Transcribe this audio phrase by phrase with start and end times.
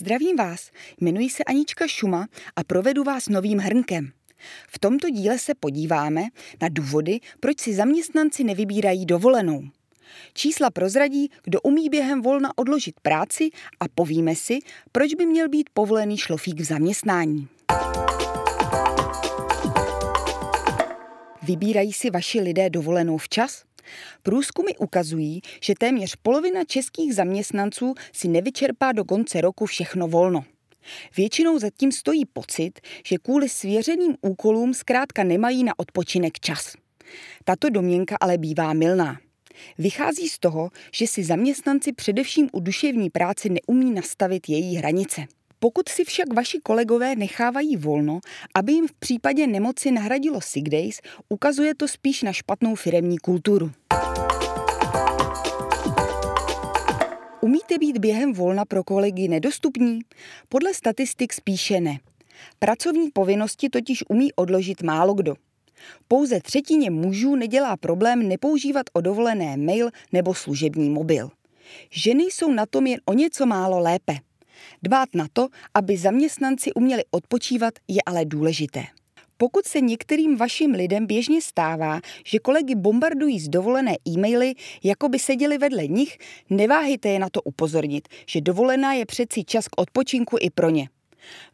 [0.00, 0.70] Zdravím vás,
[1.00, 4.12] jmenuji se Anička Šuma a provedu vás novým hrnkem.
[4.68, 6.22] V tomto díle se podíváme
[6.62, 9.62] na důvody, proč si zaměstnanci nevybírají dovolenou.
[10.34, 13.50] Čísla prozradí, kdo umí během volna odložit práci
[13.80, 14.58] a povíme si,
[14.92, 17.48] proč by měl být povolený šlofík v zaměstnání.
[21.42, 23.62] Vybírají si vaši lidé dovolenou včas?
[24.22, 30.44] Průzkumy ukazují, že téměř polovina českých zaměstnanců si nevyčerpá do konce roku všechno volno.
[31.16, 36.74] Většinou zatím stojí pocit, že kvůli svěřeným úkolům zkrátka nemají na odpočinek čas.
[37.44, 39.18] Tato domněnka ale bývá milná.
[39.78, 45.26] Vychází z toho, že si zaměstnanci především u duševní práce neumí nastavit její hranice.
[45.62, 48.20] Pokud si však vaši kolegové nechávají volno,
[48.54, 53.70] aby jim v případě nemoci nahradilo sick days, ukazuje to spíš na špatnou firemní kulturu.
[57.40, 60.00] Umíte být během volna pro kolegy nedostupní?
[60.48, 61.98] Podle statistik spíše ne.
[62.58, 65.34] Pracovní povinnosti totiž umí odložit málo kdo.
[66.08, 71.30] Pouze třetině mužů nedělá problém nepoužívat o dovolené mail nebo služební mobil.
[71.90, 74.29] Ženy jsou na tom jen o něco málo lépe.
[74.82, 78.84] Dbát na to, aby zaměstnanci uměli odpočívat, je ale důležité.
[79.36, 85.18] Pokud se některým vašim lidem běžně stává, že kolegy bombardují z dovolené e-maily, jako by
[85.18, 86.18] seděli vedle nich,
[86.50, 90.88] neváhejte je na to upozornit, že dovolená je přeci čas k odpočinku i pro ně.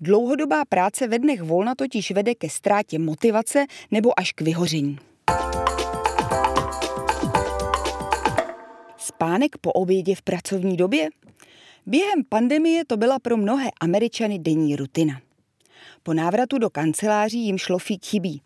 [0.00, 4.98] Dlouhodobá práce ve dnech volna totiž vede ke ztrátě motivace nebo až k vyhoření.
[8.96, 11.08] Spánek po obědě v pracovní době?
[11.86, 15.20] Během pandemie to byla pro mnohé Američany denní rutina.
[16.02, 18.42] Po návratu do kanceláří jim šlofík chybí.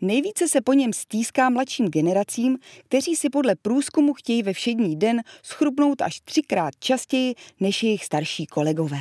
[0.00, 5.22] Nejvíce se po něm stýská mladším generacím, kteří si podle průzkumu chtějí ve všední den
[5.42, 9.00] schrupnout až třikrát častěji než jejich starší kolegové.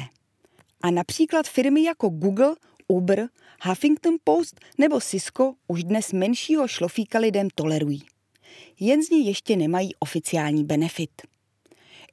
[0.82, 2.56] A například firmy jako Google,
[2.88, 3.30] Uber,
[3.64, 8.04] Huffington Post nebo Cisco už dnes menšího šlofíka lidem tolerují.
[8.80, 11.37] Jen z něj ještě nemají oficiální benefit.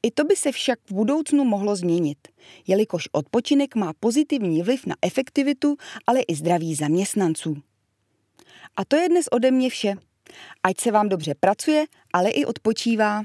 [0.04, 2.18] I to by se však v budoucnu mohlo změnit,
[2.66, 5.76] jelikož odpočinek má pozitivní vliv na efektivitu,
[6.06, 7.56] ale i zdraví zaměstnanců.
[8.76, 9.94] A to je dnes ode mě vše.
[10.62, 13.24] Ať se vám dobře pracuje, ale i odpočívá.